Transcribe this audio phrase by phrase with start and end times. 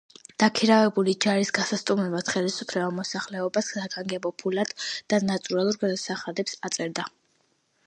[0.43, 4.75] დაქირავებული ჯარის გასასტუმრებლად ხელისუფლება მოსახლეობას საგანგებო ფულად
[5.13, 7.09] და ნატურალურ გადასახადებს აწერდა.